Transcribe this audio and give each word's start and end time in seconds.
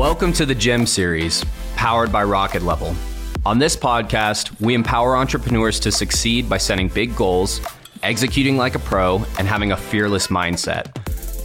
Welcome 0.00 0.32
to 0.32 0.46
the 0.46 0.54
GEM 0.54 0.86
series, 0.86 1.44
powered 1.76 2.10
by 2.10 2.24
RocketLevel. 2.24 2.96
On 3.44 3.58
this 3.58 3.76
podcast, 3.76 4.58
we 4.58 4.72
empower 4.72 5.14
entrepreneurs 5.14 5.78
to 5.80 5.92
succeed 5.92 6.48
by 6.48 6.56
setting 6.56 6.88
big 6.88 7.14
goals, 7.14 7.60
executing 8.02 8.56
like 8.56 8.74
a 8.74 8.78
pro, 8.78 9.16
and 9.38 9.46
having 9.46 9.72
a 9.72 9.76
fearless 9.76 10.28
mindset. 10.28 10.94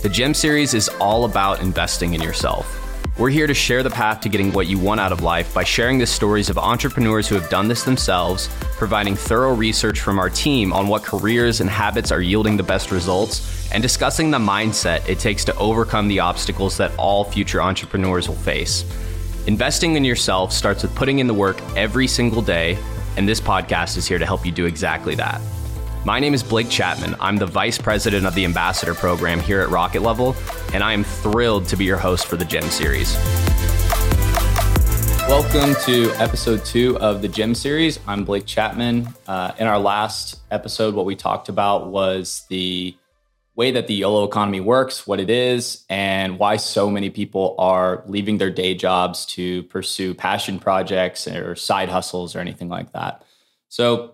The 0.04 0.07
GEM 0.07 0.33
series 0.33 0.73
is 0.73 0.88
all 1.02 1.26
about 1.26 1.60
investing 1.60 2.13
in 2.13 2.22
yourself. 2.22 2.85
We're 3.18 3.29
here 3.29 3.47
to 3.47 3.54
share 3.54 3.82
the 3.82 3.90
path 3.90 4.20
to 4.22 4.29
getting 4.29 4.52
what 4.52 4.68
you 4.68 4.78
want 4.78 5.00
out 5.00 5.13
of 5.13 5.22
life 5.22 5.54
by 5.54 5.64
sharing 5.64 6.00
the 6.00 6.06
stories 6.06 6.50
of 6.50 6.58
entrepreneurs 6.58 7.29
who 7.29 7.36
have 7.36 7.50
done 7.50 7.70
this 7.70 7.84
themselves, 7.84 8.50
providing 8.74 9.15
thorough 9.15 9.54
research 9.56 10.02
from 10.02 10.20
our 10.20 10.29
team 10.29 10.74
on 10.74 10.90
what 10.90 11.04
careers 11.04 11.62
and 11.62 11.70
habits 11.70 12.12
are 12.12 12.20
yielding 12.20 12.58
the 12.58 12.64
best 12.64 12.92
results, 12.92 13.72
and 13.72 13.82
discussing 13.82 14.32
the 14.32 14.38
mindset 14.38 15.08
it 15.08 15.18
takes 15.18 15.46
to 15.46 15.56
overcome 15.56 16.09
the 16.09 16.20
obstacles 16.20 16.76
that 16.76 16.91
all 16.98 17.23
future 17.23 17.62
entrepreneurs 17.62 18.28
will 18.28 18.36
face. 18.36 18.84
Investing 19.48 19.95
in 19.95 20.04
yourself 20.04 20.52
starts 20.52 20.84
with 20.84 20.94
putting 20.94 21.20
in 21.20 21.28
the 21.28 21.34
work 21.34 21.62
every 21.78 22.08
single 22.08 22.42
day, 22.42 22.78
and 23.16 23.30
this 23.30 23.40
podcast 23.40 23.95
is 23.95 24.06
here 24.06 24.20
to 24.20 24.26
help 24.26 24.45
you 24.45 24.52
do 24.52 24.66
exactly 24.66 25.16
that. 25.16 25.40
My 26.05 26.20
name 26.20 26.36
is 26.36 26.44
Blake 26.44 26.70
Chapman. 26.70 27.16
I'm 27.20 27.38
the 27.38 27.48
Vice 27.48 27.80
President 27.80 28.27
of 28.27 28.36
the 28.36 28.45
Ambassador 28.45 28.94
Program 28.94 29.40
here 29.40 29.62
at 29.62 29.70
RocketLevel, 29.70 30.36
and 30.72 30.84
I 30.84 30.94
am 30.94 31.04
thrilled 31.04 31.68
to 31.70 31.76
be 31.76 31.86
your 31.86 31.98
host 31.98 32.28
for 32.28 32.36
the 32.36 32.45
GEM 32.45 32.70
series. 32.70 33.16
Welcome 35.28 35.73
to 35.86 36.12
episode 36.22 36.64
two 36.64 36.95
of 37.00 37.23
the 37.23 37.28
GEM 37.28 37.55
series. 37.55 38.00
I'm 38.05 38.23
Blake 38.23 38.45
Chapman. 38.45 39.08
Uh, 39.26 39.54
in 39.58 39.66
our 39.66 39.80
last 39.80 40.41
episode, 40.52 40.94
what 40.94 41.08
we 41.08 41.16
talked 41.16 41.50
about 41.50 41.88
was 41.88 42.45
the 42.50 42.95
way 43.56 43.72
that 43.72 43.88
the 43.88 43.95
YOLO 43.95 44.26
economy 44.26 44.59
works, 44.59 45.08
what 45.08 45.20
it 45.20 45.31
is, 45.31 45.86
and 45.90 46.38
why 46.38 46.58
so 46.58 46.88
many 46.88 47.09
people 47.09 47.56
are 47.58 48.03
leaving 48.06 48.38
their 48.38 48.52
day 48.52 48.76
jobs 48.76 49.26
to 49.26 49.64
pursue 49.64 50.14
passion 50.14 50.59
projects 50.59 51.28
or 51.28 51.56
side 51.56 51.89
hustles 51.89 52.36
or 52.36 52.42
anything 52.42 52.70
like 52.70 52.92
that. 52.92 53.23
So, 53.70 54.11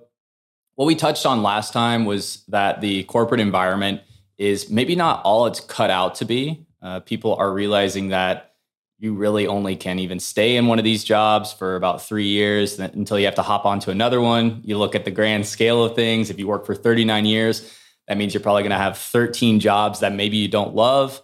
what 0.81 0.87
we 0.87 0.95
touched 0.95 1.27
on 1.27 1.43
last 1.43 1.73
time 1.73 2.05
was 2.05 2.43
that 2.47 2.81
the 2.81 3.03
corporate 3.03 3.39
environment 3.39 4.01
is 4.39 4.67
maybe 4.71 4.95
not 4.95 5.21
all 5.23 5.45
it's 5.45 5.59
cut 5.59 5.91
out 5.91 6.15
to 6.15 6.25
be. 6.25 6.65
Uh, 6.81 6.99
people 7.01 7.35
are 7.35 7.53
realizing 7.53 8.07
that 8.07 8.55
you 8.97 9.13
really 9.13 9.45
only 9.45 9.75
can 9.75 9.99
even 9.99 10.19
stay 10.19 10.55
in 10.57 10.65
one 10.65 10.79
of 10.79 10.83
these 10.83 11.03
jobs 11.03 11.53
for 11.53 11.75
about 11.75 12.01
three 12.01 12.25
years 12.25 12.79
until 12.79 13.19
you 13.19 13.25
have 13.25 13.35
to 13.35 13.43
hop 13.43 13.63
onto 13.63 13.91
another 13.91 14.19
one. 14.19 14.59
You 14.63 14.79
look 14.79 14.95
at 14.95 15.05
the 15.05 15.11
grand 15.11 15.45
scale 15.45 15.83
of 15.83 15.93
things. 15.93 16.31
If 16.31 16.39
you 16.39 16.47
work 16.47 16.65
for 16.65 16.73
39 16.73 17.27
years, 17.27 17.71
that 18.07 18.17
means 18.17 18.33
you're 18.33 18.41
probably 18.41 18.63
going 18.63 18.71
to 18.71 18.77
have 18.77 18.97
13 18.97 19.59
jobs 19.59 19.99
that 19.99 20.13
maybe 20.13 20.37
you 20.37 20.47
don't 20.47 20.73
love. 20.73 21.21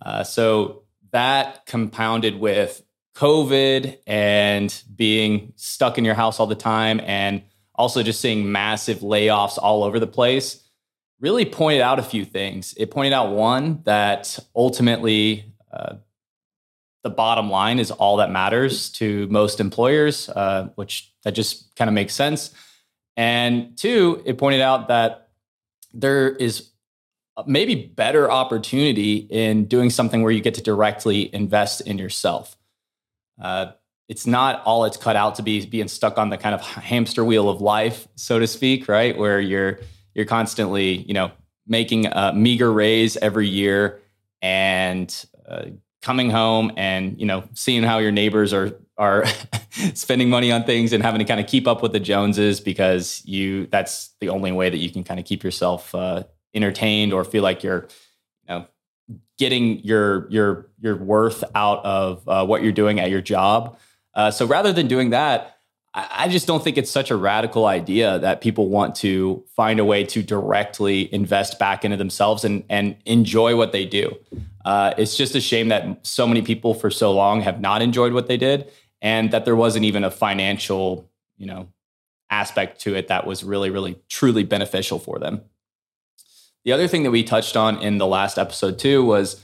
Uh, 0.00 0.22
so 0.22 0.84
that 1.10 1.66
compounded 1.66 2.38
with 2.38 2.80
COVID 3.16 3.98
and 4.06 4.82
being 4.94 5.54
stuck 5.56 5.98
in 5.98 6.04
your 6.04 6.14
house 6.14 6.38
all 6.38 6.46
the 6.46 6.54
time 6.54 7.00
and 7.00 7.42
also 7.82 8.04
just 8.04 8.20
seeing 8.20 8.52
massive 8.52 8.98
layoffs 8.98 9.58
all 9.58 9.82
over 9.82 9.98
the 9.98 10.06
place, 10.06 10.62
really 11.18 11.44
pointed 11.44 11.80
out 11.80 11.98
a 11.98 12.02
few 12.02 12.24
things. 12.24 12.74
It 12.76 12.92
pointed 12.92 13.12
out 13.12 13.32
one 13.32 13.82
that 13.86 14.38
ultimately 14.54 15.52
uh, 15.72 15.96
the 17.02 17.10
bottom 17.10 17.50
line 17.50 17.80
is 17.80 17.90
all 17.90 18.18
that 18.18 18.30
matters 18.30 18.88
to 18.90 19.26
most 19.26 19.58
employers, 19.58 20.28
uh, 20.28 20.68
which 20.76 21.12
that 21.24 21.32
just 21.32 21.74
kind 21.74 21.88
of 21.88 21.94
makes 21.94 22.14
sense. 22.14 22.54
And 23.16 23.76
two, 23.76 24.22
it 24.24 24.38
pointed 24.38 24.60
out 24.60 24.86
that 24.86 25.30
there 25.92 26.30
is 26.30 26.70
maybe 27.46 27.74
better 27.74 28.30
opportunity 28.30 29.16
in 29.28 29.64
doing 29.64 29.90
something 29.90 30.22
where 30.22 30.30
you 30.30 30.40
get 30.40 30.54
to 30.54 30.62
directly 30.62 31.34
invest 31.34 31.80
in 31.80 31.98
yourself. 31.98 32.56
Uh, 33.40 33.72
it's 34.12 34.26
not 34.26 34.62
all 34.66 34.84
it's 34.84 34.98
cut 34.98 35.16
out 35.16 35.36
to 35.36 35.42
be 35.42 35.64
being 35.64 35.88
stuck 35.88 36.18
on 36.18 36.28
the 36.28 36.36
kind 36.36 36.54
of 36.54 36.60
hamster 36.60 37.24
wheel 37.24 37.48
of 37.48 37.62
life, 37.62 38.06
so 38.14 38.38
to 38.38 38.46
speak, 38.46 38.86
right? 38.86 39.16
Where 39.16 39.40
you're 39.40 39.78
you're 40.12 40.26
constantly, 40.26 40.96
you 40.96 41.14
know, 41.14 41.32
making 41.66 42.08
a 42.08 42.30
meager 42.34 42.70
raise 42.70 43.16
every 43.16 43.48
year 43.48 44.02
and 44.42 45.08
uh, 45.48 45.64
coming 46.02 46.28
home 46.28 46.72
and 46.76 47.18
you 47.18 47.24
know 47.24 47.44
seeing 47.54 47.82
how 47.82 48.00
your 48.00 48.12
neighbors 48.12 48.52
are 48.52 48.74
are 48.98 49.24
spending 49.94 50.28
money 50.28 50.52
on 50.52 50.64
things 50.64 50.92
and 50.92 51.02
having 51.02 51.20
to 51.20 51.24
kind 51.24 51.40
of 51.40 51.46
keep 51.46 51.66
up 51.66 51.80
with 51.80 51.92
the 51.92 52.00
Joneses 52.00 52.60
because 52.60 53.22
you 53.24 53.66
that's 53.68 54.10
the 54.20 54.28
only 54.28 54.52
way 54.52 54.68
that 54.68 54.76
you 54.76 54.90
can 54.90 55.04
kind 55.04 55.20
of 55.20 55.24
keep 55.24 55.42
yourself 55.42 55.94
uh, 55.94 56.24
entertained 56.52 57.14
or 57.14 57.24
feel 57.24 57.42
like 57.42 57.62
you're 57.62 57.88
you 58.42 58.48
know 58.48 58.66
getting 59.38 59.82
your 59.82 60.28
your 60.28 60.70
your 60.82 60.96
worth 60.96 61.42
out 61.54 61.82
of 61.82 62.28
uh, 62.28 62.44
what 62.44 62.62
you're 62.62 62.72
doing 62.72 63.00
at 63.00 63.08
your 63.08 63.22
job. 63.22 63.78
Uh, 64.14 64.30
so 64.30 64.46
rather 64.46 64.72
than 64.72 64.88
doing 64.88 65.10
that, 65.10 65.58
I, 65.94 66.28
just 66.28 66.46
don't 66.46 66.64
think 66.64 66.78
it's 66.78 66.90
such 66.90 67.10
a 67.10 67.16
radical 67.16 67.66
idea 67.66 68.18
that 68.18 68.40
people 68.40 68.70
want 68.70 68.94
to 68.96 69.44
find 69.54 69.78
a 69.78 69.84
way 69.84 70.04
to 70.04 70.22
directly 70.22 71.12
invest 71.12 71.58
back 71.58 71.84
into 71.84 71.98
themselves 71.98 72.44
and, 72.44 72.64
and 72.70 72.96
enjoy 73.04 73.56
what 73.56 73.72
they 73.72 73.84
do. 73.84 74.16
Uh, 74.64 74.94
it's 74.96 75.16
just 75.16 75.34
a 75.34 75.40
shame 75.40 75.68
that 75.68 76.06
so 76.06 76.26
many 76.26 76.40
people 76.40 76.72
for 76.72 76.90
so 76.90 77.12
long 77.12 77.42
have 77.42 77.60
not 77.60 77.82
enjoyed 77.82 78.14
what 78.14 78.26
they 78.26 78.38
did 78.38 78.70
and 79.02 79.32
that 79.32 79.44
there 79.44 79.56
wasn't 79.56 79.84
even 79.84 80.02
a 80.02 80.10
financial, 80.10 81.10
you 81.36 81.44
know, 81.44 81.68
aspect 82.30 82.80
to 82.80 82.94
it 82.94 83.08
that 83.08 83.26
was 83.26 83.44
really, 83.44 83.68
really, 83.68 83.98
truly 84.08 84.44
beneficial 84.44 84.98
for 84.98 85.18
them. 85.18 85.42
The 86.64 86.72
other 86.72 86.88
thing 86.88 87.02
that 87.02 87.10
we 87.10 87.22
touched 87.22 87.56
on 87.56 87.78
in 87.82 87.98
the 87.98 88.06
last 88.06 88.38
episode 88.38 88.78
too 88.78 89.04
was 89.04 89.42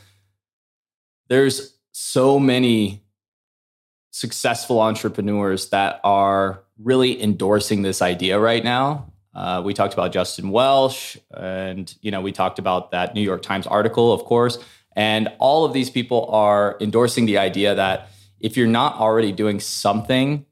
there's 1.29 1.77
so 1.93 2.39
many 2.39 3.03
successful 4.11 4.81
entrepreneurs 4.81 5.71
that 5.71 6.01
are 6.05 6.63
really 6.79 7.23
endorsing 7.23 7.83
this 7.83 8.03
idea 8.03 8.39
right 8.39 8.65
now. 8.65 9.13
Uh, 9.35 9.63
we 9.65 9.75
talked 9.75 9.95
about 9.95 10.13
Justin 10.13 10.51
Welsh, 10.51 11.17
and 11.37 11.95
you 12.01 12.11
know 12.11 12.21
we 12.21 12.33
talked 12.33 12.59
about 12.59 12.91
that 12.91 13.15
New 13.15 13.21
York 13.21 13.43
Times 13.43 13.67
article, 13.67 14.13
of 14.13 14.25
course. 14.25 14.59
And 14.97 15.29
all 15.39 15.65
of 15.65 15.73
these 15.73 15.91
people 15.91 16.27
are 16.27 16.77
endorsing 16.81 17.27
the 17.27 17.39
idea 17.39 17.75
that 17.75 18.09
if 18.41 18.57
you're 18.57 18.67
not 18.67 18.97
already 18.97 19.31
doing 19.31 19.61
something 19.61 20.45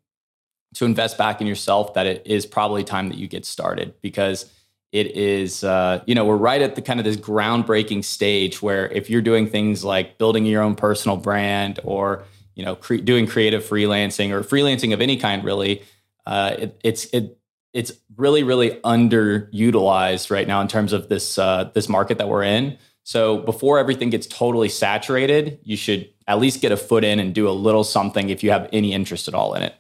to 0.74 0.84
invest 0.84 1.18
back 1.18 1.40
in 1.40 1.46
yourself, 1.46 1.94
that 1.94 2.06
it 2.06 2.22
is 2.26 2.46
probably 2.46 2.84
time 2.84 3.08
that 3.08 3.18
you 3.18 3.26
get 3.26 3.44
started 3.44 3.94
because 4.02 4.48
it 4.92 5.16
is 5.16 5.64
uh, 5.64 6.02
you 6.06 6.14
know 6.14 6.24
we're 6.24 6.36
right 6.36 6.62
at 6.62 6.74
the 6.74 6.82
kind 6.82 7.00
of 7.00 7.04
this 7.04 7.16
groundbreaking 7.16 8.04
stage 8.04 8.62
where 8.62 8.88
if 8.88 9.10
you're 9.10 9.22
doing 9.22 9.48
things 9.48 9.84
like 9.84 10.16
building 10.18 10.46
your 10.46 10.62
own 10.62 10.74
personal 10.74 11.16
brand 11.16 11.80
or 11.82 12.24
you 12.56 12.64
know, 12.64 12.74
cre- 12.74 12.96
doing 12.96 13.26
creative 13.28 13.62
freelancing 13.62 14.32
or 14.32 14.42
freelancing 14.42 14.92
of 14.92 15.00
any 15.00 15.16
kind, 15.16 15.44
really, 15.44 15.84
uh, 16.26 16.56
it, 16.58 16.80
it's 16.82 17.04
it 17.12 17.38
it's 17.72 17.92
really 18.16 18.42
really 18.42 18.70
underutilized 18.80 20.30
right 20.30 20.48
now 20.48 20.62
in 20.62 20.66
terms 20.66 20.92
of 20.92 21.08
this 21.08 21.38
uh, 21.38 21.70
this 21.74 21.88
market 21.88 22.18
that 22.18 22.28
we're 22.28 22.42
in. 22.42 22.78
So 23.04 23.38
before 23.38 23.78
everything 23.78 24.10
gets 24.10 24.26
totally 24.26 24.68
saturated, 24.68 25.60
you 25.62 25.76
should 25.76 26.10
at 26.26 26.40
least 26.40 26.60
get 26.60 26.72
a 26.72 26.76
foot 26.76 27.04
in 27.04 27.20
and 27.20 27.32
do 27.32 27.48
a 27.48 27.52
little 27.52 27.84
something 27.84 28.30
if 28.30 28.42
you 28.42 28.50
have 28.50 28.68
any 28.72 28.92
interest 28.92 29.28
at 29.28 29.34
all 29.34 29.54
in 29.54 29.62
it. 29.62 29.74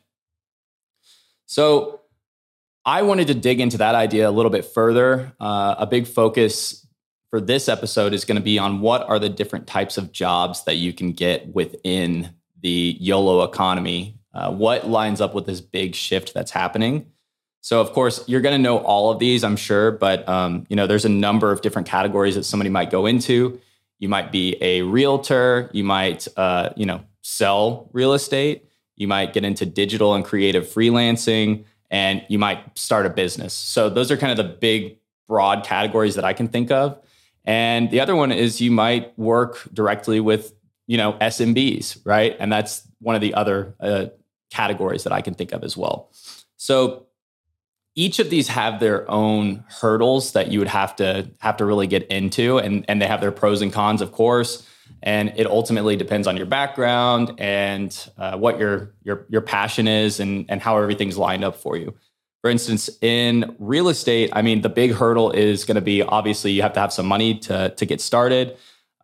So 1.46 2.02
I 2.84 3.02
wanted 3.02 3.26
to 3.28 3.34
dig 3.34 3.60
into 3.60 3.78
that 3.78 3.96
idea 3.96 4.28
a 4.28 4.30
little 4.30 4.50
bit 4.50 4.64
further. 4.64 5.32
Uh, 5.40 5.74
a 5.78 5.86
big 5.86 6.06
focus 6.06 6.86
for 7.30 7.40
this 7.40 7.68
episode 7.68 8.14
is 8.14 8.24
going 8.24 8.36
to 8.36 8.42
be 8.42 8.60
on 8.60 8.80
what 8.80 9.02
are 9.08 9.18
the 9.18 9.28
different 9.28 9.66
types 9.66 9.98
of 9.98 10.12
jobs 10.12 10.64
that 10.64 10.76
you 10.76 10.92
can 10.92 11.10
get 11.12 11.52
within 11.52 12.30
the 12.66 12.96
YOLO 12.98 13.44
economy, 13.44 14.18
uh, 14.34 14.50
what 14.50 14.88
lines 14.88 15.20
up 15.20 15.36
with 15.36 15.46
this 15.46 15.60
big 15.60 15.94
shift 15.94 16.34
that's 16.34 16.50
happening. 16.50 17.06
So, 17.60 17.80
of 17.80 17.92
course, 17.92 18.24
you're 18.26 18.40
going 18.40 18.56
to 18.56 18.62
know 18.62 18.78
all 18.78 19.12
of 19.12 19.20
these, 19.20 19.44
I'm 19.44 19.54
sure, 19.54 19.92
but 19.92 20.28
um, 20.28 20.66
you 20.68 20.74
know, 20.74 20.88
there's 20.88 21.04
a 21.04 21.08
number 21.08 21.52
of 21.52 21.60
different 21.60 21.86
categories 21.86 22.34
that 22.34 22.42
somebody 22.42 22.68
might 22.68 22.90
go 22.90 23.06
into. 23.06 23.60
You 24.00 24.08
might 24.08 24.32
be 24.32 24.56
a 24.60 24.82
realtor. 24.82 25.70
You 25.72 25.84
might, 25.84 26.26
uh, 26.36 26.70
you 26.74 26.86
know, 26.86 27.04
sell 27.22 27.88
real 27.92 28.14
estate. 28.14 28.64
You 28.96 29.06
might 29.06 29.32
get 29.32 29.44
into 29.44 29.64
digital 29.64 30.16
and 30.16 30.24
creative 30.24 30.66
freelancing, 30.66 31.66
and 31.88 32.26
you 32.28 32.40
might 32.40 32.76
start 32.76 33.06
a 33.06 33.10
business. 33.10 33.52
So, 33.52 33.88
those 33.88 34.10
are 34.10 34.16
kind 34.16 34.32
of 34.32 34.44
the 34.44 34.52
big, 34.52 34.98
broad 35.28 35.64
categories 35.64 36.16
that 36.16 36.24
I 36.24 36.32
can 36.32 36.48
think 36.48 36.72
of. 36.72 37.00
And 37.44 37.92
the 37.92 38.00
other 38.00 38.16
one 38.16 38.32
is 38.32 38.60
you 38.60 38.72
might 38.72 39.16
work 39.16 39.68
directly 39.72 40.18
with 40.18 40.52
you 40.86 40.96
know 40.96 41.14
SMBs, 41.14 42.00
right? 42.04 42.36
And 42.38 42.52
that's 42.52 42.86
one 43.00 43.14
of 43.14 43.20
the 43.20 43.34
other 43.34 43.74
uh, 43.80 44.06
categories 44.50 45.04
that 45.04 45.12
I 45.12 45.20
can 45.20 45.34
think 45.34 45.52
of 45.52 45.64
as 45.64 45.76
well. 45.76 46.10
So 46.56 47.06
each 47.94 48.18
of 48.18 48.28
these 48.30 48.48
have 48.48 48.78
their 48.78 49.10
own 49.10 49.64
hurdles 49.68 50.32
that 50.32 50.52
you 50.52 50.58
would 50.58 50.68
have 50.68 50.94
to 50.96 51.30
have 51.38 51.56
to 51.56 51.64
really 51.64 51.86
get 51.86 52.06
into, 52.08 52.58
and 52.58 52.84
and 52.88 53.00
they 53.00 53.06
have 53.06 53.20
their 53.20 53.32
pros 53.32 53.62
and 53.62 53.72
cons, 53.72 54.00
of 54.00 54.12
course. 54.12 54.66
And 55.02 55.32
it 55.36 55.46
ultimately 55.46 55.96
depends 55.96 56.26
on 56.26 56.36
your 56.36 56.46
background 56.46 57.32
and 57.38 58.10
uh, 58.18 58.36
what 58.36 58.58
your 58.58 58.94
your 59.02 59.26
your 59.28 59.40
passion 59.40 59.88
is, 59.88 60.20
and 60.20 60.44
and 60.48 60.60
how 60.60 60.78
everything's 60.78 61.16
lined 61.16 61.44
up 61.44 61.56
for 61.56 61.76
you. 61.76 61.94
For 62.42 62.50
instance, 62.50 62.90
in 63.00 63.56
real 63.58 63.88
estate, 63.88 64.30
I 64.32 64.42
mean, 64.42 64.60
the 64.60 64.68
big 64.68 64.92
hurdle 64.92 65.32
is 65.32 65.64
going 65.64 65.74
to 65.76 65.80
be 65.80 66.02
obviously 66.02 66.52
you 66.52 66.62
have 66.62 66.74
to 66.74 66.80
have 66.80 66.92
some 66.92 67.06
money 67.06 67.38
to 67.40 67.70
to 67.70 67.86
get 67.86 68.00
started. 68.00 68.56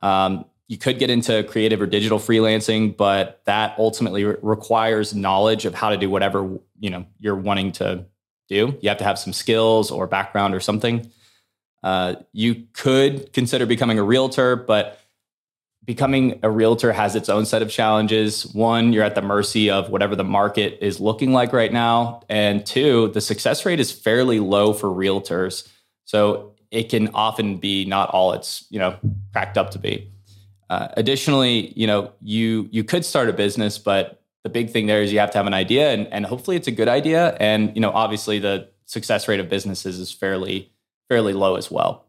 Um, 0.02 0.44
you 0.72 0.78
could 0.78 0.98
get 0.98 1.10
into 1.10 1.44
creative 1.44 1.82
or 1.82 1.86
digital 1.86 2.18
freelancing, 2.18 2.96
but 2.96 3.42
that 3.44 3.74
ultimately 3.78 4.24
re- 4.24 4.36
requires 4.40 5.14
knowledge 5.14 5.66
of 5.66 5.74
how 5.74 5.90
to 5.90 5.98
do 5.98 6.08
whatever 6.08 6.58
you 6.80 6.88
know 6.88 7.04
you're 7.20 7.36
wanting 7.36 7.72
to 7.72 8.06
do. 8.48 8.78
You 8.80 8.88
have 8.88 8.96
to 8.96 9.04
have 9.04 9.18
some 9.18 9.34
skills 9.34 9.90
or 9.90 10.06
background 10.06 10.54
or 10.54 10.60
something. 10.60 11.10
Uh, 11.82 12.14
you 12.32 12.64
could 12.72 13.34
consider 13.34 13.66
becoming 13.66 13.98
a 13.98 14.02
realtor, 14.02 14.56
but 14.56 14.98
becoming 15.84 16.40
a 16.42 16.48
realtor 16.48 16.90
has 16.90 17.16
its 17.16 17.28
own 17.28 17.44
set 17.44 17.60
of 17.60 17.70
challenges. 17.70 18.46
One, 18.54 18.94
you're 18.94 19.04
at 19.04 19.14
the 19.14 19.20
mercy 19.20 19.68
of 19.68 19.90
whatever 19.90 20.16
the 20.16 20.24
market 20.24 20.78
is 20.80 21.00
looking 21.00 21.34
like 21.34 21.52
right 21.52 21.70
now. 21.70 22.22
And 22.30 22.64
two, 22.64 23.08
the 23.08 23.20
success 23.20 23.66
rate 23.66 23.78
is 23.78 23.92
fairly 23.92 24.40
low 24.40 24.72
for 24.72 24.88
realtors. 24.88 25.68
So 26.06 26.54
it 26.70 26.84
can 26.84 27.08
often 27.08 27.58
be 27.58 27.84
not 27.84 28.08
all 28.08 28.32
it's, 28.32 28.64
you 28.70 28.78
know, 28.78 28.96
cracked 29.32 29.58
up 29.58 29.72
to 29.72 29.78
be. 29.78 30.08
Uh, 30.72 30.88
additionally, 30.96 31.72
you 31.76 31.86
know, 31.86 32.12
you 32.22 32.68
you 32.72 32.82
could 32.82 33.04
start 33.04 33.28
a 33.28 33.32
business, 33.32 33.78
but 33.78 34.22
the 34.44 34.50
big 34.50 34.70
thing 34.70 34.86
there 34.86 35.02
is 35.02 35.12
you 35.12 35.18
have 35.18 35.30
to 35.30 35.38
have 35.38 35.46
an 35.46 35.54
idea 35.54 35.92
and, 35.92 36.06
and 36.08 36.26
hopefully 36.26 36.56
it's 36.56 36.66
a 36.66 36.76
good 36.80 36.88
idea. 36.88 37.36
And, 37.38 37.70
you 37.76 37.80
know, 37.80 37.90
obviously 37.90 38.38
the 38.38 38.68
success 38.86 39.28
rate 39.28 39.38
of 39.38 39.48
businesses 39.48 39.98
is 39.98 40.10
fairly, 40.10 40.72
fairly 41.08 41.32
low 41.32 41.56
as 41.56 41.70
well 41.70 42.06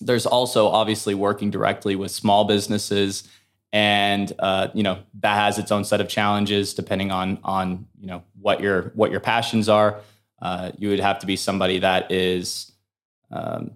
there's 0.00 0.26
also 0.26 0.68
obviously 0.68 1.14
working 1.14 1.50
directly 1.50 1.96
with 1.96 2.10
small 2.10 2.44
businesses 2.44 3.28
and 3.72 4.32
uh, 4.38 4.68
you 4.74 4.82
know 4.82 4.98
that 5.20 5.34
has 5.34 5.58
its 5.58 5.72
own 5.72 5.84
set 5.84 6.00
of 6.00 6.08
challenges 6.08 6.74
depending 6.74 7.10
on 7.10 7.38
on 7.44 7.86
you 8.00 8.06
know 8.06 8.22
what 8.40 8.60
your 8.60 8.92
what 8.94 9.10
your 9.10 9.20
passions 9.20 9.68
are 9.68 10.00
uh, 10.42 10.70
you 10.78 10.88
would 10.88 11.00
have 11.00 11.18
to 11.18 11.26
be 11.26 11.36
somebody 11.36 11.78
that 11.78 12.10
is 12.10 12.72
um, 13.30 13.72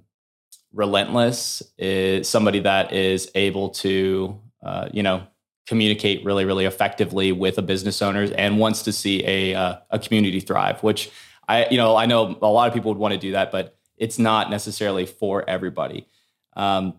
relentless 0.72 1.62
is 1.78 2.28
somebody 2.28 2.60
that 2.60 2.92
is 2.92 3.30
able 3.34 3.70
to 3.70 4.38
uh, 4.62 4.88
you 4.92 5.02
know 5.02 5.26
communicate 5.66 6.24
really 6.24 6.44
really 6.44 6.64
effectively 6.64 7.32
with 7.32 7.58
a 7.58 7.62
business 7.62 8.02
owners 8.02 8.30
and 8.32 8.58
wants 8.58 8.82
to 8.82 8.92
see 8.92 9.24
a 9.26 9.54
uh, 9.54 9.76
a 9.90 9.98
community 9.98 10.40
thrive 10.40 10.82
which 10.82 11.10
i 11.48 11.66
you 11.70 11.76
know 11.76 11.96
i 11.96 12.06
know 12.06 12.36
a 12.42 12.46
lot 12.46 12.66
of 12.68 12.74
people 12.74 12.90
would 12.90 12.98
want 12.98 13.12
to 13.12 13.18
do 13.18 13.32
that 13.32 13.52
but 13.52 13.76
it's 14.00 14.18
not 14.18 14.50
necessarily 14.50 15.06
for 15.06 15.48
everybody. 15.48 16.08
Um, 16.56 16.98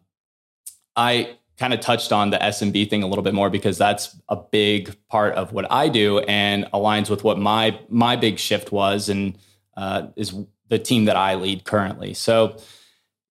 I 0.96 1.36
kind 1.58 1.74
of 1.74 1.82
touched 1.82 2.12
on 2.12 2.30
the 2.30 2.38
SMB 2.38 2.90
thing 2.90 3.04
a 3.04 3.08
little 3.08 3.24
bit 3.24 3.34
more 3.34 3.50
because 3.50 3.78
that's 3.78 4.16
a 4.30 4.38
big 4.38 4.96
part 5.10 5.34
of 5.34 5.52
what 5.52 5.70
I 5.70 5.90
do 5.90 6.20
and 6.20 6.66
aligns 6.74 7.10
with 7.10 7.24
what 7.24 7.38
my 7.38 7.78
my 7.90 8.16
big 8.16 8.40
shift 8.40 8.72
was 8.72 9.10
and 9.10 9.38
uh, 9.76 10.08
is 10.16 10.34
the 10.70 10.80
team 10.80 11.06
that 11.06 11.18
I 11.18 11.36
lead 11.36 11.66
currently. 11.66 12.14
So 12.14 12.58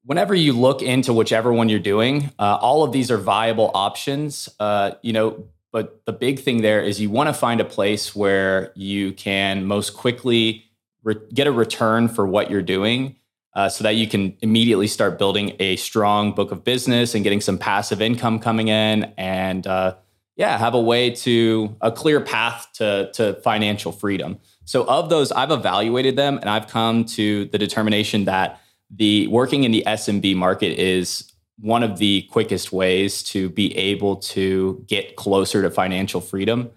whenever 0.05 0.35
you 0.35 0.53
look 0.53 0.83
into 0.83 1.13
whichever 1.13 1.53
one 1.53 1.69
you're 1.69 1.79
doing, 1.79 2.31
uh, 2.39 2.59
all 2.61 2.83
of 2.83 2.93
these 2.93 3.11
are 3.11 3.19
viable 3.19 3.71
options. 3.75 4.49
Uh, 4.59 4.93
you 5.03 5.13
know, 5.13 5.45
but 5.73 6.05
the 6.05 6.13
big 6.13 6.41
thing 6.41 6.63
there 6.63 6.83
is 6.83 7.01
you 7.01 7.11
want 7.11 7.29
to 7.29 7.33
find 7.33 7.61
a 7.61 7.65
place 7.65 8.15
where 8.15 8.73
you 8.75 9.13
can 9.13 9.65
most 9.67 9.95
quickly 9.95 10.65
re- 11.03 11.17
get 11.33 11.47
a 11.47 11.53
return 11.53 12.09
for 12.09 12.27
what 12.27 12.51
you're 12.51 12.63
doing 12.63 13.17
uh, 13.55 13.69
so 13.69 13.85
that 13.85 13.97
you 13.97 14.09
can 14.09 14.37
immediately 14.41 14.87
start 14.87 15.19
building 15.19 15.57
a 15.59 15.77
strong 15.77 16.33
book 16.33 16.51
of 16.53 16.65
business 16.65 17.15
and 17.15 17.25
getting 17.25 17.41
some 17.41 17.59
passive 17.59 18.01
income 18.01 18.39
coming 18.39 18.69
in 18.69 19.13
and 19.17 19.67
uh, 19.67 19.95
yeah 20.37 20.57
have 20.57 20.75
a 20.75 20.81
way 20.81 21.11
to 21.11 21.77
a 21.81 21.91
clear 21.91 22.21
path 22.21 22.69
to, 22.75 23.11
to 23.13 23.35
financial 23.43 23.93
freedom 23.93 24.39
so 24.65 24.85
of 24.87 25.11
those 25.11 25.33
i've 25.33 25.51
evaluated 25.51 26.17
them 26.17 26.39
and 26.39 26.49
i've 26.49 26.69
come 26.69 27.05
to 27.05 27.47
the 27.47 27.59
determination 27.59 28.25
that 28.25 28.61
the 28.91 29.27
working 29.29 29.65
in 29.65 29.73
the 29.73 29.83
smb 29.87 30.35
market 30.37 30.79
is 30.79 31.33
one 31.59 31.83
of 31.83 31.99
the 31.99 32.23
quickest 32.31 32.73
ways 32.73 33.23
to 33.23 33.51
be 33.51 33.77
able 33.77 34.17
to 34.17 34.83
get 34.87 35.17
closer 35.17 35.63
to 35.63 35.71
financial 35.71 36.21
freedom 36.21 36.71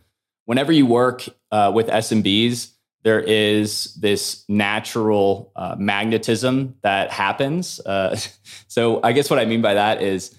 whenever 0.45 0.71
you 0.71 0.85
work 0.85 1.25
uh, 1.51 1.71
with 1.73 1.87
smbs 1.87 2.73
there 3.03 3.19
is 3.19 3.93
this 3.95 4.45
natural 4.47 5.51
uh, 5.55 5.75
magnetism 5.77 6.75
that 6.81 7.11
happens. 7.11 7.79
Uh, 7.81 8.17
so, 8.67 9.01
I 9.03 9.11
guess 9.11 9.29
what 9.29 9.39
I 9.39 9.45
mean 9.45 9.61
by 9.61 9.75
that 9.75 10.01
is 10.01 10.35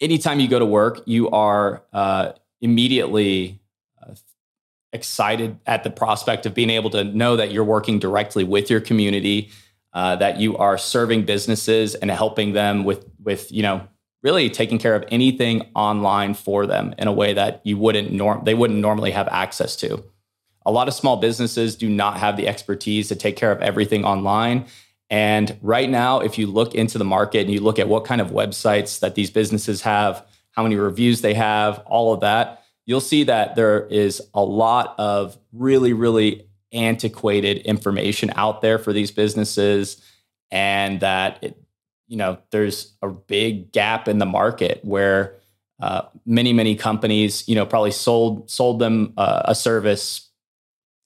anytime 0.00 0.38
you 0.38 0.48
go 0.48 0.58
to 0.58 0.66
work, 0.66 1.02
you 1.06 1.30
are 1.30 1.82
uh, 1.92 2.32
immediately 2.60 3.60
uh, 4.02 4.14
excited 4.92 5.58
at 5.66 5.82
the 5.82 5.90
prospect 5.90 6.46
of 6.46 6.54
being 6.54 6.70
able 6.70 6.90
to 6.90 7.04
know 7.04 7.36
that 7.36 7.52
you're 7.52 7.64
working 7.64 7.98
directly 7.98 8.44
with 8.44 8.70
your 8.70 8.80
community, 8.80 9.50
uh, 9.92 10.16
that 10.16 10.38
you 10.38 10.56
are 10.56 10.78
serving 10.78 11.24
businesses 11.24 11.94
and 11.94 12.10
helping 12.10 12.52
them 12.52 12.84
with, 12.84 13.06
with 13.22 13.50
you 13.50 13.62
know, 13.62 13.86
really 14.22 14.50
taking 14.50 14.78
care 14.78 14.94
of 14.94 15.04
anything 15.08 15.70
online 15.74 16.34
for 16.34 16.66
them 16.66 16.94
in 16.98 17.08
a 17.08 17.12
way 17.12 17.32
that 17.32 17.60
you 17.64 17.76
wouldn't 17.76 18.12
norm 18.12 18.44
they 18.44 18.54
wouldn't 18.54 18.80
normally 18.80 19.12
have 19.12 19.28
access 19.28 19.76
to. 19.76 20.02
A 20.66 20.72
lot 20.72 20.88
of 20.88 20.94
small 20.94 21.16
businesses 21.16 21.76
do 21.76 21.88
not 21.88 22.18
have 22.18 22.36
the 22.36 22.48
expertise 22.48 23.08
to 23.08 23.16
take 23.16 23.36
care 23.36 23.52
of 23.52 23.62
everything 23.62 24.04
online. 24.04 24.66
And 25.08 25.56
right 25.62 25.88
now, 25.88 26.20
if 26.20 26.36
you 26.36 26.46
look 26.46 26.74
into 26.74 26.98
the 26.98 27.04
market 27.04 27.40
and 27.40 27.50
you 27.50 27.60
look 27.60 27.78
at 27.78 27.88
what 27.88 28.04
kind 28.04 28.20
of 28.20 28.30
websites 28.30 29.00
that 29.00 29.14
these 29.14 29.30
businesses 29.30 29.82
have, 29.82 30.26
how 30.50 30.62
many 30.62 30.76
reviews 30.76 31.22
they 31.22 31.34
have, 31.34 31.78
all 31.86 32.12
of 32.12 32.20
that, 32.20 32.64
you'll 32.84 33.00
see 33.00 33.24
that 33.24 33.54
there 33.54 33.86
is 33.86 34.20
a 34.34 34.42
lot 34.42 34.94
of 34.98 35.38
really, 35.52 35.94
really 35.94 36.47
antiquated 36.72 37.58
information 37.58 38.30
out 38.36 38.60
there 38.60 38.78
for 38.78 38.92
these 38.92 39.10
businesses. 39.10 40.02
And 40.50 41.00
that, 41.00 41.38
it, 41.42 41.62
you 42.06 42.16
know, 42.16 42.38
there's 42.50 42.94
a 43.02 43.08
big 43.08 43.70
gap 43.72 44.08
in 44.08 44.18
the 44.18 44.26
market 44.26 44.80
where 44.82 45.36
uh, 45.80 46.02
many, 46.26 46.52
many 46.52 46.74
companies, 46.74 47.46
you 47.48 47.54
know, 47.54 47.66
probably 47.66 47.90
sold 47.92 48.50
sold 48.50 48.78
them 48.78 49.12
uh, 49.16 49.42
a 49.44 49.54
service 49.54 50.30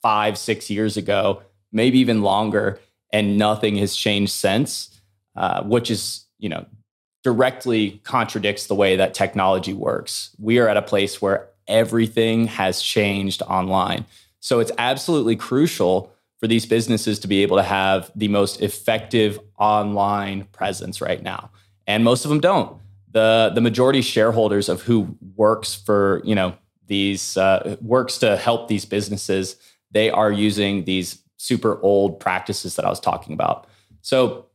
five, 0.01 0.37
six 0.37 0.69
years 0.69 0.97
ago, 0.97 1.41
maybe 1.71 1.99
even 1.99 2.21
longer, 2.21 2.79
and 3.11 3.37
nothing 3.37 3.75
has 3.77 3.95
changed 3.95 4.31
since, 4.31 4.99
uh, 5.35 5.63
which 5.63 5.91
is, 5.91 6.25
you 6.39 6.49
know, 6.49 6.65
directly 7.23 8.01
contradicts 8.03 8.67
the 8.67 8.75
way 8.75 8.95
that 8.97 9.13
technology 9.13 9.73
works. 9.73 10.35
We 10.39 10.59
are 10.59 10.67
at 10.67 10.77
a 10.77 10.81
place 10.81 11.21
where 11.21 11.47
everything 11.67 12.47
has 12.47 12.81
changed 12.81 13.41
online. 13.43 14.05
So 14.43 14.59
it's 14.59 14.73
absolutely 14.77 15.37
crucial 15.37 16.11
for 16.37 16.47
these 16.47 16.65
businesses 16.65 17.17
to 17.19 17.29
be 17.29 17.43
able 17.43 17.55
to 17.55 17.63
have 17.63 18.11
the 18.13 18.27
most 18.27 18.61
effective 18.61 19.39
online 19.57 20.43
presence 20.51 20.99
right 20.99 21.23
now. 21.23 21.49
And 21.87 22.03
most 22.03 22.25
of 22.25 22.29
them 22.29 22.41
don't. 22.41 22.77
The 23.13 23.53
the 23.55 23.61
majority 23.61 24.01
shareholders 24.01 24.67
of 24.67 24.81
who 24.81 25.17
works 25.37 25.73
for, 25.73 26.21
you 26.25 26.35
know, 26.35 26.55
these 26.87 27.37
uh, 27.37 27.77
works 27.81 28.17
to 28.17 28.35
help 28.35 28.67
these 28.67 28.83
businesses 28.83 29.55
they 29.91 30.09
are 30.09 30.31
using 30.31 30.83
these 30.83 31.23
super 31.37 31.79
old 31.81 32.19
practices 32.19 32.75
that 32.75 32.83
I 32.83 32.89
was 32.89 32.99
talking 32.99 33.33
about. 33.33 33.67
So, 34.01 34.47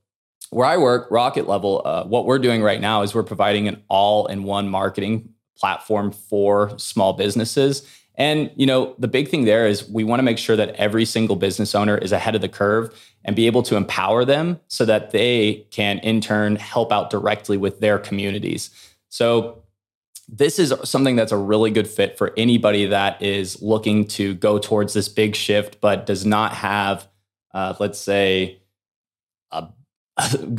where 0.50 0.66
I 0.66 0.76
work, 0.76 1.08
RocketLevel, 1.08 1.82
uh, 1.84 2.04
what 2.04 2.26
we're 2.26 2.38
doing 2.38 2.62
right 2.62 2.80
now 2.80 3.02
is 3.02 3.14
we're 3.14 3.22
providing 3.22 3.68
an 3.68 3.82
all 3.88 4.26
in 4.26 4.42
one 4.42 4.68
marketing 4.68 5.30
platform 5.56 6.10
for 6.10 6.78
small 6.78 7.14
businesses. 7.14 7.86
And 8.18 8.50
you 8.56 8.66
know, 8.66 8.94
the 8.98 9.08
big 9.08 9.28
thing 9.28 9.44
there 9.44 9.66
is 9.66 9.88
we 9.88 10.04
want 10.04 10.18
to 10.18 10.24
make 10.24 10.38
sure 10.38 10.56
that 10.56 10.74
every 10.74 11.04
single 11.04 11.36
business 11.36 11.74
owner 11.74 11.96
is 11.96 12.12
ahead 12.12 12.34
of 12.34 12.40
the 12.40 12.48
curve 12.48 12.92
and 13.24 13.34
be 13.34 13.46
able 13.46 13.62
to 13.62 13.76
empower 13.76 14.24
them 14.24 14.60
so 14.66 14.84
that 14.84 15.12
they 15.12 15.66
can 15.70 15.98
in 16.00 16.20
turn 16.20 16.56
help 16.56 16.92
out 16.92 17.10
directly 17.10 17.56
with 17.56 17.80
their 17.80 17.98
communities. 17.98 18.70
So 19.08 19.62
this 20.28 20.58
is 20.58 20.74
something 20.84 21.16
that's 21.16 21.32
a 21.32 21.36
really 21.36 21.70
good 21.70 21.88
fit 21.88 22.18
for 22.18 22.34
anybody 22.36 22.86
that 22.86 23.22
is 23.22 23.62
looking 23.62 24.06
to 24.08 24.34
go 24.34 24.58
towards 24.58 24.92
this 24.92 25.08
big 25.08 25.34
shift, 25.34 25.80
but 25.80 26.04
does 26.04 26.26
not 26.26 26.52
have, 26.52 27.08
uh, 27.54 27.74
let's 27.80 27.98
say, 27.98 28.60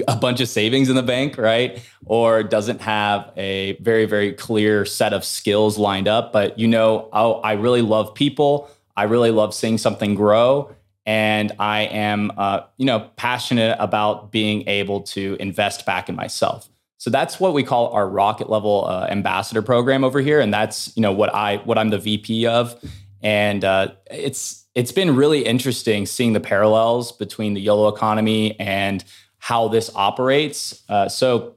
a 0.07 0.15
bunch 0.15 0.39
of 0.39 0.47
savings 0.47 0.89
in 0.89 0.95
the 0.95 1.03
bank, 1.03 1.37
right? 1.37 1.81
Or 2.05 2.43
doesn't 2.43 2.81
have 2.81 3.31
a 3.35 3.77
very, 3.81 4.05
very 4.05 4.33
clear 4.33 4.85
set 4.85 5.13
of 5.13 5.25
skills 5.25 5.77
lined 5.77 6.07
up. 6.07 6.31
But 6.31 6.57
you 6.57 6.67
know, 6.67 7.09
oh, 7.13 7.35
I 7.41 7.53
really 7.53 7.81
love 7.81 8.13
people. 8.15 8.69
I 8.95 9.03
really 9.03 9.31
love 9.31 9.53
seeing 9.53 9.77
something 9.77 10.15
grow. 10.15 10.73
And 11.05 11.51
I 11.59 11.81
am, 11.83 12.31
uh, 12.37 12.61
you 12.77 12.85
know, 12.85 13.09
passionate 13.15 13.77
about 13.79 14.31
being 14.31 14.67
able 14.67 15.01
to 15.01 15.37
invest 15.39 15.85
back 15.85 16.07
in 16.07 16.15
myself. 16.15 16.69
So 16.99 17.09
that's 17.09 17.39
what 17.39 17.53
we 17.53 17.63
call 17.63 17.91
our 17.93 18.05
RocketLevel 18.05 18.89
uh, 18.89 19.07
ambassador 19.09 19.61
program 19.61 20.03
over 20.03 20.19
here, 20.19 20.41
and 20.41 20.53
that's 20.53 20.95
you 20.97 21.01
know 21.01 21.13
what 21.13 21.33
I 21.33 21.57
what 21.63 21.77
I'm 21.77 21.89
the 21.91 21.97
VP 21.97 22.45
of, 22.45 22.75
and 23.23 23.63
uh, 23.63 23.93
it's 24.11 24.65
it's 24.75 24.91
been 24.91 25.15
really 25.15 25.45
interesting 25.45 26.05
seeing 26.05 26.33
the 26.33 26.41
parallels 26.41 27.13
between 27.13 27.53
the 27.53 27.61
YOLO 27.61 27.87
economy 27.87 28.59
and 28.59 29.03
how 29.39 29.67
this 29.67 29.89
operates. 29.95 30.83
Uh, 30.87 31.09
so 31.09 31.55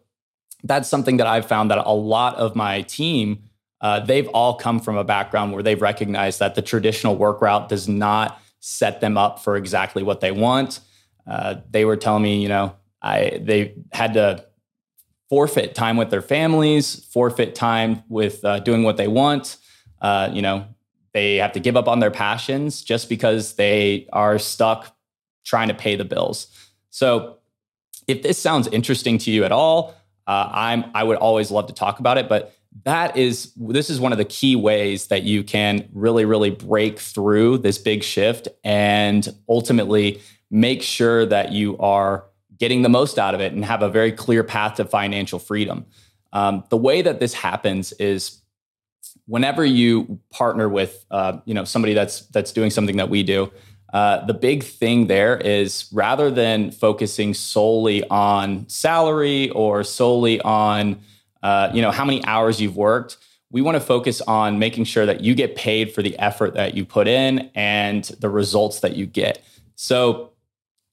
that's 0.65 0.89
something 0.89 1.19
that 1.19 1.27
I've 1.27 1.47
found 1.47 1.71
that 1.71 1.79
a 1.79 1.93
lot 1.93 2.37
of 2.37 2.57
my 2.57 2.83
team 2.83 3.45
uh, 3.83 3.99
they've 3.99 4.29
all 4.29 4.55
come 4.55 4.79
from 4.79 4.97
a 4.97 5.05
background 5.05 5.53
where 5.53 5.63
they've 5.63 5.83
recognized 5.83 6.39
that 6.39 6.55
the 6.55 6.63
traditional 6.63 7.17
work 7.17 7.43
route 7.43 7.69
does 7.69 7.89
not 7.89 8.41
set 8.61 9.01
them 9.01 9.19
up 9.19 9.43
for 9.43 9.57
exactly 9.57 10.05
what 10.05 10.21
they 10.21 10.31
want. 10.31 10.79
Uh, 11.27 11.57
they 11.69 11.85
were 11.85 11.97
telling 11.97 12.23
me, 12.23 12.41
you 12.41 12.49
know, 12.49 12.77
I 13.03 13.41
they 13.43 13.75
had 13.93 14.15
to 14.15 14.47
forfeit 15.29 15.75
time 15.75 15.97
with 15.97 16.11
their 16.11 16.23
families, 16.23 17.05
forfeit 17.07 17.57
time 17.57 18.05
with 18.09 18.45
uh, 18.45 18.61
doing 18.61 18.85
what 18.85 18.97
they 18.97 19.09
want. 19.09 19.57
Uh, 20.01 20.31
you 20.33 20.43
know, 20.43 20.65
they 21.13 21.37
have 21.37 21.53
to 21.53 21.61
give 21.61 21.77
up 21.77 21.89
on 21.89 21.99
their 21.99 22.11
passions 22.11 22.83
just 22.83 23.09
because 23.09 23.55
they 23.55 24.09
are 24.13 24.39
stuck 24.39 24.95
trying 25.45 25.69
to 25.69 25.75
pay 25.75 25.97
the 25.97 26.05
bills. 26.05 26.47
So, 26.91 27.39
if 28.07 28.23
this 28.23 28.39
sounds 28.39 28.69
interesting 28.69 29.19
to 29.19 29.31
you 29.31 29.45
at 29.45 29.53
all, 29.53 29.95
uh, 30.27 30.49
I'm 30.53 30.85
I 30.95 31.05
would 31.05 31.19
always 31.19 31.51
love 31.51 31.67
to 31.67 31.75
talk 31.75 31.99
about 31.99 32.19
it. 32.19 32.29
But 32.29 32.55
that 32.85 33.17
is 33.17 33.53
this 33.57 33.91
is 33.91 34.01
one 34.01 34.13
of 34.13 34.19
the 34.19 34.25
key 34.25 34.57
ways 34.57 35.09
that 35.09 35.23
you 35.25 35.43
can 35.45 35.89
really 35.93 36.25
really 36.25 36.51
break 36.51 36.99
through 36.99 37.59
this 37.59 37.79
big 37.79 38.03
shift 38.03 38.49
and 38.65 39.29
ultimately 39.49 40.21
make 40.51 40.83
sure 40.83 41.27
that 41.27 41.53
you 41.53 41.79
are 41.79 42.27
getting 42.59 42.83
the 42.83 42.89
most 42.89 43.19
out 43.19 43.35
of 43.35 43.41
it 43.41 43.53
and 43.53 43.65
have 43.65 43.83
a 43.83 43.89
very 43.89 44.13
clear 44.13 44.45
path 44.45 44.77
to 44.77 44.85
financial 44.85 45.39
freedom. 45.39 45.85
Um, 46.33 46.65
the 46.71 46.77
way 46.77 47.03
that 47.03 47.19
this 47.21 47.35
happens 47.35 47.93
is 47.93 48.43
whenever 49.27 49.65
you 49.65 50.21
partner 50.31 50.69
with 50.69 51.05
uh, 51.11 51.39
you 51.45 51.55
know 51.55 51.65
somebody 51.65 51.95
that's 51.95 52.27
that's 52.29 52.53
doing 52.53 52.71
something 52.71 52.97
that 52.97 53.11
we 53.11 53.23
do 53.23 53.51
uh, 53.93 54.25
the 54.25 54.35
big 54.35 54.63
thing 54.63 55.07
there 55.07 55.37
is 55.37 55.89
rather 55.93 56.31
than 56.31 56.71
focusing 56.71 57.35
solely 57.35 58.03
on 58.09 58.69
salary 58.69 59.51
or 59.51 59.85
solely 59.85 60.41
on 60.43 61.01
uh, 61.43 61.71
you 61.75 61.83
know 61.83 61.91
how 61.91 62.05
many 62.05 62.25
hours 62.25 62.61
you've 62.61 62.77
worked 62.77 63.19
we 63.51 63.61
want 63.61 63.75
to 63.75 63.81
focus 63.81 64.23
on 64.23 64.59
making 64.59 64.85
sure 64.85 65.05
that 65.05 65.21
you 65.21 65.35
get 65.35 65.55
paid 65.57 65.93
for 65.93 66.03
the 66.03 66.19
effort 66.19 66.55
that 66.55 66.75
you 66.75 66.85
put 66.87 67.07
in 67.07 67.51
and 67.55 68.05
the 68.21 68.29
results 68.29 68.81
that 68.81 68.97
you 68.97 69.07
get 69.07 69.45
so 69.75 70.31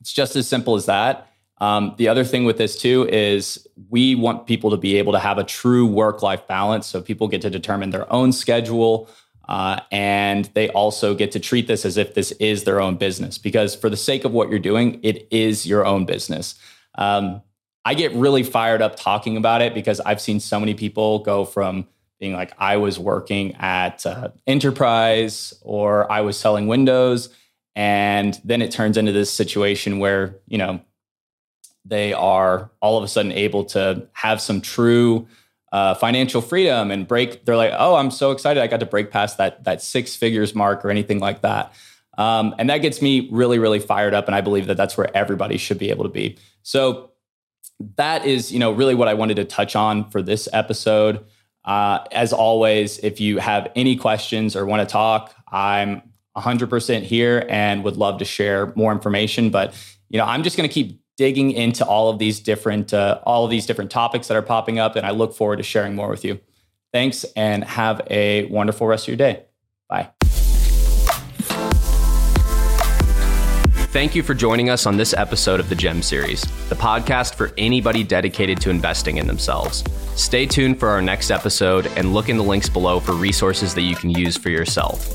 it's 0.01 0.13
just 0.13 0.36
as 0.36 0.48
simple 0.48 0.75
as 0.75 0.86
that 0.86 1.29
um, 1.62 1.94
the 1.98 2.08
other 2.08 2.24
thing 2.24 2.46
with 2.46 2.58
this 2.58 2.79
too 2.79 3.08
is 3.10 3.68
we 3.89 4.15
want 4.15 4.48
people 4.48 4.70
to 4.72 4.77
be 4.77 4.98
able 4.98 5.12
to 5.13 5.20
have 5.20 5.38
a 5.38 5.44
true 5.44 5.86
work 5.86 6.24
life 6.24 6.48
balance. 6.48 6.88
So 6.88 7.01
people 7.01 7.27
get 7.27 7.41
to 7.41 7.50
determine 7.50 7.89
their 7.89 8.12
own 8.12 8.32
schedule. 8.32 9.10
Uh, 9.50 9.79
and 9.91 10.46
they 10.53 10.70
also 10.70 11.15
get 11.15 11.32
to 11.32 11.39
treat 11.39 11.65
this 11.65 11.84
as 11.84 11.98
if 11.98 12.13
this 12.13 12.32
is 12.34 12.65
their 12.65 12.79
own 12.79 12.96
business 12.96 13.39
because 13.39 13.74
for 13.74 13.89
the 13.89 13.98
sake 13.98 14.24
of 14.24 14.32
what 14.32 14.48
you're 14.48 14.60
doing, 14.60 15.00
it 15.01 15.27
is 15.32 15.65
your 15.65 15.84
own 15.84 16.06
business. 16.06 16.53
Um, 17.00 17.41
I 17.84 17.96
get 17.96 18.13
really 18.13 18.44
fired 18.44 18.84
up 18.84 18.96
talking 18.96 19.38
about 19.38 19.63
it 19.63 19.74
because 19.74 20.00
I've 20.01 20.22
seen 20.22 20.39
so 20.39 20.60
many 20.60 20.75
people 20.75 21.20
go 21.20 21.46
from 21.46 21.88
being 22.20 22.34
like, 22.34 22.53
I 22.60 22.77
was 22.77 23.00
working 23.00 23.56
at 23.56 24.06
uh, 24.06 24.29
Enterprise 24.46 25.56
or 25.63 26.12
I 26.12 26.22
was 26.22 26.38
selling 26.38 26.68
windows. 26.68 27.29
And 27.75 28.39
then 28.44 28.62
it 28.62 28.70
turns 28.70 28.98
into 28.98 29.13
this 29.13 29.32
situation 29.32 29.98
where, 29.98 30.36
you 30.48 30.60
know, 30.60 30.79
they 31.86 32.13
are 32.13 32.70
all 32.82 33.00
of 33.00 33.03
a 33.03 33.08
sudden 33.08 33.32
able 33.32 33.63
to 33.65 34.08
have 34.13 34.41
some 34.41 34.62
true 34.62 35.27
uh, 35.71 35.93
financial 35.95 36.41
freedom 36.41 36.91
and 36.91 37.07
break. 37.07 37.45
They're 37.45 37.57
like, 37.57 37.73
oh, 37.77 37.95
I'm 37.95 38.11
so 38.11 38.31
excited! 38.31 38.61
I 38.61 38.67
got 38.67 38.79
to 38.79 38.85
break 38.85 39.11
past 39.11 39.38
that 39.38 39.63
that 39.63 39.81
six 39.81 40.15
figures 40.15 40.55
mark 40.55 40.83
or 40.83 40.89
anything 40.89 41.19
like 41.19 41.41
that. 41.41 41.73
Um, 42.17 42.53
and 42.59 42.69
that 42.69 42.79
gets 42.79 43.01
me 43.01 43.29
really, 43.31 43.59
really 43.59 43.79
fired 43.79 44.13
up. 44.13 44.27
And 44.27 44.35
I 44.35 44.41
believe 44.41 44.67
that 44.67 44.75
that's 44.75 44.97
where 44.97 45.15
everybody 45.15 45.57
should 45.57 45.77
be 45.77 45.89
able 45.89 46.03
to 46.03 46.09
be. 46.09 46.38
So 46.63 47.11
that 47.95 48.25
is, 48.25 48.51
you 48.51 48.59
know, 48.59 48.71
really 48.71 48.93
what 48.93 49.07
I 49.07 49.13
wanted 49.13 49.35
to 49.35 49.45
touch 49.45 49.75
on 49.75 50.09
for 50.09 50.21
this 50.21 50.49
episode. 50.51 51.25
Uh, 51.63 51.99
as 52.11 52.33
always, 52.33 52.97
if 52.99 53.21
you 53.21 53.38
have 53.38 53.71
any 53.75 53.95
questions 53.95 54.55
or 54.55 54.65
want 54.65 54.88
to 54.88 54.91
talk, 54.91 55.33
I'm 55.49 56.01
100% 56.35 57.03
here 57.03 57.45
and 57.49 57.83
would 57.85 57.95
love 57.95 58.19
to 58.19 58.25
share 58.25 58.73
more 58.75 58.91
information. 58.91 59.49
But 59.49 59.73
you 60.09 60.17
know, 60.17 60.25
I'm 60.25 60.43
just 60.43 60.57
going 60.57 60.67
to 60.67 60.73
keep 60.73 61.01
digging 61.19 61.51
into 61.51 61.85
all 61.85 62.09
of 62.09 62.17
these 62.17 62.39
different 62.39 62.93
uh, 62.93 63.19
all 63.23 63.43
of 63.43 63.51
these 63.51 63.65
different 63.65 63.91
topics 63.91 64.29
that 64.29 64.38
are 64.38 64.41
popping 64.41 64.79
up 64.79 64.95
and 64.95 65.05
i 65.05 65.11
look 65.11 65.33
forward 65.33 65.57
to 65.57 65.63
sharing 65.63 65.93
more 65.93 66.07
with 66.07 66.23
you 66.23 66.39
thanks 66.93 67.25
and 67.35 67.61
have 67.65 68.01
a 68.09 68.45
wonderful 68.45 68.88
rest 68.88 69.03
of 69.03 69.09
your 69.09 69.17
day 69.17 69.43
bye 69.89 70.09
Thank 73.91 74.13
you 74.13 74.21
for 74.21 74.35
joining 74.35 74.69
us 74.69 74.85
on 74.85 74.97
this 74.97 75.15
episode 75.15 75.59
of 75.59 75.67
the 75.67 75.73
GEM 75.73 76.03
series, 76.03 76.41
the 76.69 76.75
podcast 76.75 77.33
for 77.33 77.51
anybody 77.57 78.03
dedicated 78.03 78.61
to 78.61 78.69
investing 78.69 79.17
in 79.17 79.25
themselves. 79.25 79.83
Stay 80.15 80.45
tuned 80.45 80.79
for 80.79 80.89
our 80.89 81.01
next 81.01 81.31
episode 81.31 81.88
and 81.97 82.13
look 82.13 82.29
in 82.29 82.38
the 82.38 82.43
links 82.43 82.69
below 82.69 82.99
for 82.99 83.13
resources 83.13 83.73
that 83.73 83.81
you 83.81 83.95
can 83.95 84.11
use 84.11 84.38
for 84.38 84.51
yourself. 84.51 85.09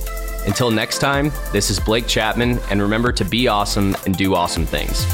Until 0.48 0.72
next 0.72 0.98
time, 0.98 1.30
this 1.52 1.70
is 1.70 1.78
Blake 1.78 2.08
Chapman, 2.08 2.58
and 2.68 2.82
remember 2.82 3.12
to 3.12 3.24
be 3.24 3.46
awesome 3.46 3.96
and 4.06 4.16
do 4.16 4.34
awesome 4.34 4.66
things. 4.66 5.06